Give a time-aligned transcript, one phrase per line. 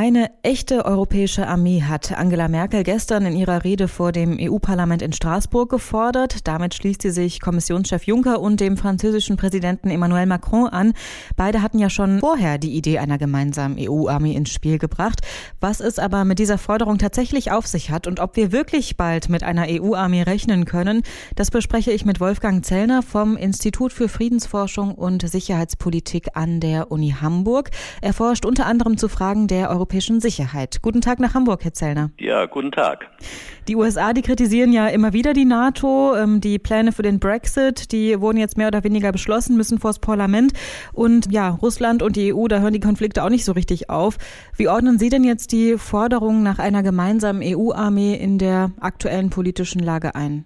[0.00, 5.12] Eine echte europäische Armee hat Angela Merkel gestern in ihrer Rede vor dem EU-Parlament in
[5.12, 6.46] Straßburg gefordert.
[6.46, 10.92] Damit schließt sie sich Kommissionschef Juncker und dem französischen Präsidenten Emmanuel Macron an.
[11.36, 15.22] Beide hatten ja schon vorher die Idee einer gemeinsamen EU-Armee ins Spiel gebracht.
[15.60, 19.28] Was es aber mit dieser Forderung tatsächlich auf sich hat und ob wir wirklich bald
[19.28, 21.02] mit einer EU-Armee rechnen können,
[21.34, 27.16] das bespreche ich mit Wolfgang Zellner vom Institut für Friedensforschung und Sicherheitspolitik an der Uni
[27.20, 27.70] Hamburg.
[28.00, 30.82] Er forscht unter anderem zu Fragen der Europäischen europäischen Sicherheit.
[30.82, 32.10] Guten Tag nach Hamburg, Herr Zellner.
[32.18, 33.06] Ja, guten Tag.
[33.68, 36.14] Die USA, die kritisieren ja immer wieder die NATO.
[36.14, 39.98] Ähm, die Pläne für den Brexit, die wurden jetzt mehr oder weniger beschlossen, müssen vors
[39.98, 40.52] Parlament.
[40.92, 44.18] Und ja, Russland und die EU, da hören die Konflikte auch nicht so richtig auf.
[44.56, 49.80] Wie ordnen Sie denn jetzt die Forderung nach einer gemeinsamen EU-Armee in der aktuellen politischen
[49.80, 50.44] Lage ein?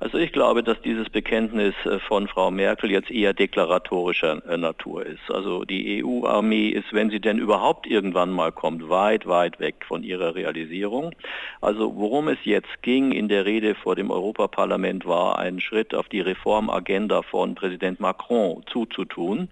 [0.00, 5.04] Also ich glaube, dass dieses Bekenntnis äh, von Frau Merkel jetzt eher deklaratorischer äh, Natur
[5.04, 5.30] ist.
[5.30, 10.02] Also die EU-Armee ist, wenn sie denn überhaupt irgendwann mal kommt, weit, weit weg von
[10.02, 11.14] ihrer Realisierung.
[11.60, 16.08] Also worum es jetzt ging in der Rede vor dem Europaparlament war, einen Schritt auf
[16.08, 19.50] die Reformagenda von Präsident Macron zuzutun.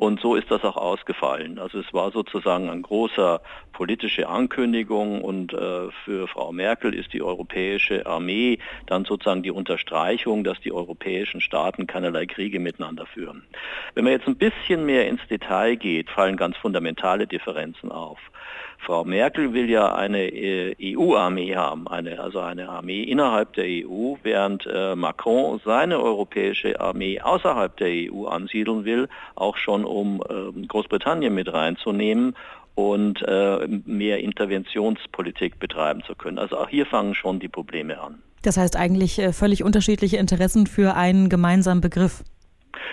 [0.00, 1.58] Und so ist das auch ausgefallen.
[1.58, 3.38] Also es war sozusagen eine große
[3.74, 9.50] politische Ankündigung und äh, für Frau Merkel ist die europäische Armee dann sozusagen die
[9.90, 13.42] Unterstreichung, dass die europäischen Staaten keinerlei Kriege miteinander führen.
[13.94, 18.18] Wenn man jetzt ein bisschen mehr ins Detail geht, fallen ganz fundamentale Differenzen auf.
[18.78, 24.14] Frau Merkel will ja eine äh, EU-Armee haben, eine, also eine Armee innerhalb der EU,
[24.22, 30.66] während äh, Macron seine europäische Armee außerhalb der EU ansiedeln will, auch schon um äh,
[30.66, 32.36] Großbritannien mit reinzunehmen
[32.76, 36.38] und äh, mehr Interventionspolitik betreiben zu können.
[36.38, 38.22] Also auch hier fangen schon die Probleme an.
[38.42, 42.24] Das heißt eigentlich äh, völlig unterschiedliche Interessen für einen gemeinsamen Begriff.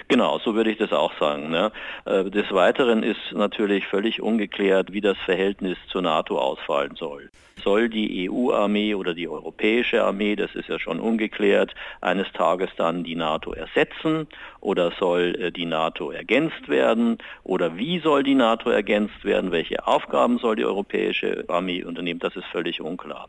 [0.08, 1.50] Genau, so würde ich das auch sagen.
[1.50, 1.72] Ne?
[2.06, 7.30] Äh, des Weiteren ist natürlich völlig ungeklärt, wie das Verhältnis zur NATO ausfallen soll.
[7.64, 13.04] Soll die EU-Armee oder die europäische Armee, das ist ja schon ungeklärt, eines Tages dann
[13.04, 14.27] die NATO ersetzen
[14.60, 19.88] oder soll äh, die NATO ergänzt werden oder wie soll die NATO ergänzt werden, welche
[19.88, 23.27] Aufgaben soll die europäische Armee unternehmen, das ist völlig unklar.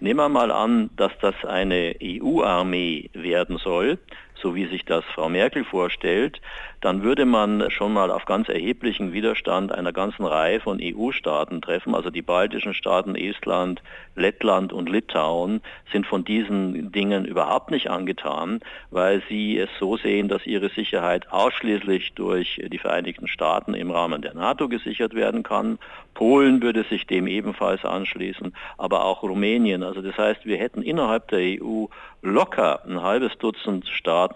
[0.00, 3.98] Nehmen wir mal an, dass das eine EU-Armee werden soll,
[4.42, 6.40] so wie sich das Frau Merkel vorstellt,
[6.80, 11.94] dann würde man schon mal auf ganz erheblichen Widerstand einer ganzen Reihe von EU-Staaten treffen.
[11.94, 13.82] Also die baltischen Staaten, Estland,
[14.14, 15.60] Lettland und Litauen
[15.92, 21.30] sind von diesen Dingen überhaupt nicht angetan, weil sie es so sehen, dass ihre Sicherheit
[21.30, 25.78] ausschließlich durch die Vereinigten Staaten im Rahmen der NATO gesichert werden kann.
[26.14, 29.82] Polen würde sich dem ebenfalls anschließen, aber auch Rumänien.
[29.82, 31.86] Also das heißt, wir hätten innerhalb der EU
[32.22, 34.29] locker ein halbes Dutzend Staaten,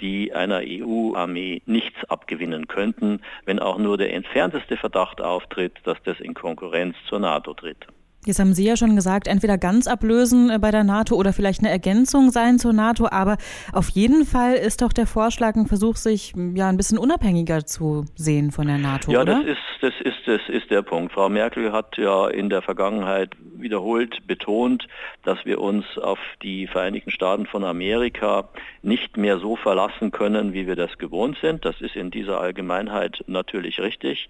[0.00, 6.20] die einer EU-Armee nichts abgewinnen könnten, wenn auch nur der entfernteste Verdacht auftritt, dass das
[6.20, 7.86] in Konkurrenz zur NATO tritt.
[8.28, 11.60] Jetzt haben Sie ja schon gesagt, entweder ganz ablösen äh, bei der NATO oder vielleicht
[11.60, 13.38] eine Ergänzung sein zur NATO, aber
[13.72, 18.04] auf jeden Fall ist doch der Vorschlag ein Versuch, sich ja ein bisschen unabhängiger zu
[18.16, 19.36] sehen von der NATO, ja, oder?
[19.36, 21.12] Das ist, das, ist, das ist der Punkt.
[21.12, 24.86] Frau Merkel hat ja in der Vergangenheit wiederholt betont,
[25.24, 28.48] dass wir uns auf die Vereinigten Staaten von Amerika
[28.82, 31.64] nicht mehr so verlassen können, wie wir das gewohnt sind.
[31.64, 34.28] Das ist in dieser Allgemeinheit natürlich richtig,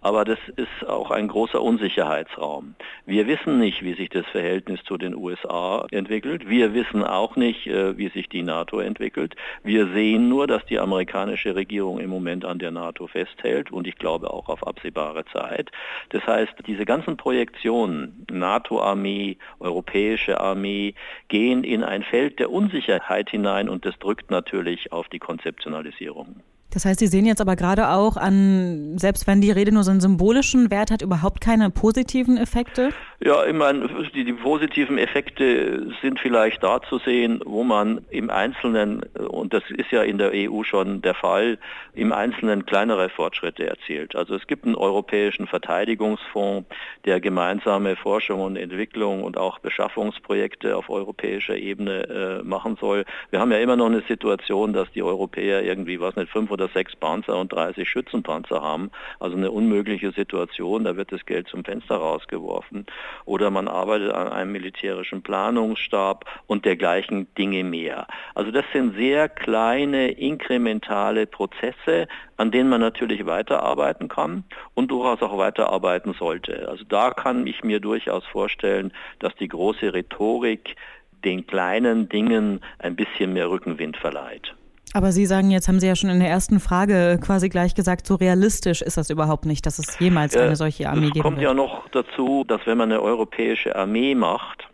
[0.00, 2.74] aber das ist auch ein großer Unsicherheitsraum.
[3.06, 6.48] Wir wissen nicht, wie sich das Verhältnis zu den USA entwickelt.
[6.48, 9.34] Wir wissen auch nicht, äh, wie sich die NATO entwickelt.
[9.62, 13.96] Wir sehen nur, dass die amerikanische Regierung im Moment an der NATO festhält und ich
[13.96, 14.89] glaube auch auf absehbare
[15.32, 15.70] Zeit.
[16.10, 20.94] Das heißt, diese ganzen Projektionen, NATO-Armee, europäische Armee,
[21.28, 26.42] gehen in ein Feld der Unsicherheit hinein und das drückt natürlich auf die Konzeptionalisierung.
[26.72, 29.90] Das heißt, Sie sehen jetzt aber gerade auch an, selbst wenn die Rede nur so
[29.90, 32.90] einen symbolischen Wert hat, überhaupt keine positiven Effekte?
[33.22, 38.30] Ja, ich meine, die, die positiven Effekte sind vielleicht da zu sehen, wo man im
[38.30, 41.58] Einzelnen, und das ist ja in der EU schon der Fall,
[41.92, 44.16] im Einzelnen kleinere Fortschritte erzielt.
[44.16, 46.66] Also es gibt einen europäischen Verteidigungsfonds,
[47.04, 53.04] der gemeinsame Forschung und Entwicklung und auch Beschaffungsprojekte auf europäischer Ebene äh, machen soll.
[53.28, 56.68] Wir haben ja immer noch eine Situation, dass die Europäer irgendwie, was nicht, fünf oder
[56.68, 58.90] sechs Panzer und 30 Schützenpanzer haben.
[59.18, 62.86] Also eine unmögliche Situation, da wird das Geld zum Fenster rausgeworfen.
[63.24, 68.06] Oder man arbeitet an einem militärischen Planungsstab und dergleichen Dinge mehr.
[68.34, 75.22] Also das sind sehr kleine, inkrementale Prozesse, an denen man natürlich weiterarbeiten kann und durchaus
[75.22, 76.68] auch weiterarbeiten sollte.
[76.68, 80.76] Also da kann ich mir durchaus vorstellen, dass die große Rhetorik
[81.24, 84.54] den kleinen Dingen ein bisschen mehr Rückenwind verleiht.
[84.92, 88.06] Aber Sie sagen, jetzt haben Sie ja schon in der ersten Frage quasi gleich gesagt,
[88.06, 91.16] so realistisch ist das überhaupt nicht, dass es jemals eine solche Armee geben wird.
[91.16, 94.66] Es kommt ja noch dazu, dass wenn man eine europäische Armee macht,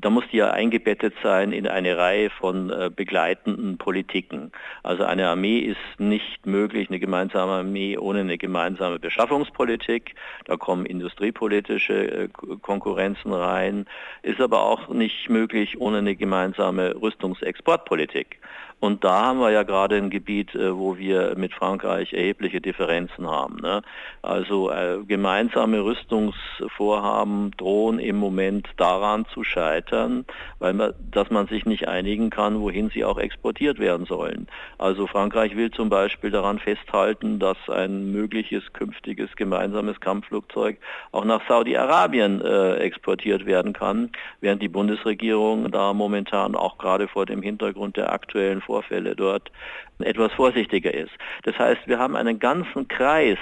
[0.00, 4.52] da muss die ja eingebettet sein in eine Reihe von äh, begleitenden Politiken.
[4.84, 10.14] Also eine Armee ist nicht möglich, eine gemeinsame Armee ohne eine gemeinsame Beschaffungspolitik.
[10.44, 12.28] Da kommen industriepolitische äh,
[12.62, 13.86] Konkurrenzen rein,
[14.22, 18.38] ist aber auch nicht möglich ohne eine gemeinsame Rüstungsexportpolitik.
[18.80, 23.28] Und da haben wir ja gerade ein Gebiet, äh, wo wir mit Frankreich erhebliche Differenzen
[23.28, 23.56] haben.
[23.56, 23.82] Ne?
[24.22, 30.24] Also äh, gemeinsame Rüstungsvorhaben drohen im Moment daran zu scheitern,
[30.60, 34.46] weil man, dass man sich nicht einigen kann, wohin sie auch exportiert werden sollen.
[34.78, 40.78] Also Frankreich will zum Beispiel daran festhalten, dass ein mögliches künftiges gemeinsames Kampfflugzeug
[41.10, 44.10] auch nach Saudi-Arabien äh, exportiert werden kann,
[44.40, 49.50] während die Bundesregierung da momentan auch gerade vor dem Hintergrund der aktuellen Vorfälle dort
[49.98, 51.12] etwas vorsichtiger ist.
[51.44, 53.38] Das heißt, wir haben einen ganzen Kreis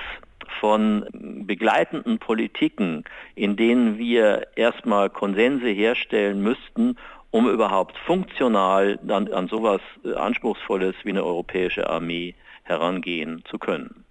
[0.60, 3.02] von begleitenden Politiken,
[3.34, 6.96] in denen wir erstmal Konsense herstellen müssten,
[7.32, 9.80] um überhaupt funktional dann an sowas
[10.14, 14.05] Anspruchsvolles wie eine europäische Armee herangehen zu können.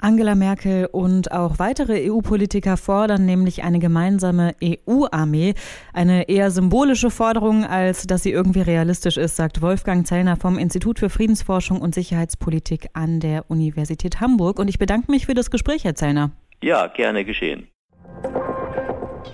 [0.00, 5.54] Angela Merkel und auch weitere EU-Politiker fordern nämlich eine gemeinsame EU-Armee.
[5.92, 10.98] Eine eher symbolische Forderung, als dass sie irgendwie realistisch ist, sagt Wolfgang Zellner vom Institut
[10.98, 14.58] für Friedensforschung und Sicherheitspolitik an der Universität Hamburg.
[14.58, 16.32] Und ich bedanke mich für das Gespräch, Herr Zellner.
[16.62, 17.68] Ja, gerne geschehen.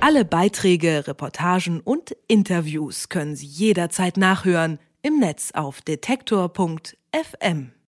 [0.00, 7.72] Alle Beiträge, Reportagen und Interviews können Sie jederzeit nachhören im Netz auf detektor.fm.